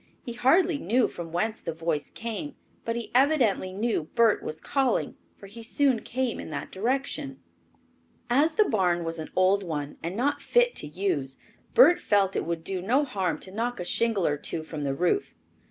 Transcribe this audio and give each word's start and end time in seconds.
He 0.25 0.33
hardly 0.33 0.79
knew 0.79 1.07
from 1.07 1.31
whence 1.31 1.61
the 1.61 1.75
voice 1.75 2.09
came, 2.09 2.55
but 2.85 2.95
he 2.95 3.11
evidently 3.13 3.71
knew 3.71 4.05
Bert 4.15 4.41
was 4.41 4.59
calling, 4.59 5.15
for 5.37 5.45
he 5.45 5.61
soon 5.61 5.99
came 5.99 6.39
in 6.39 6.49
that 6.49 6.71
direction. 6.71 7.39
As 8.27 8.55
the 8.55 8.65
barn 8.65 9.03
was 9.03 9.19
an 9.19 9.29
old 9.35 9.61
one 9.61 9.97
and 10.01 10.15
not 10.17 10.41
fit 10.41 10.75
to 10.77 10.87
use, 10.87 11.37
Bert 11.75 11.99
felt 11.99 12.35
it 12.35 12.45
would 12.47 12.63
do 12.63 12.81
no 12.81 13.05
harm 13.05 13.37
to 13.41 13.51
knock 13.51 13.79
a 13.79 13.85
shingle 13.85 14.25
or 14.25 14.37
two 14.37 14.63
from 14.63 14.85
the 14.85 14.95
roof. 14.95 15.35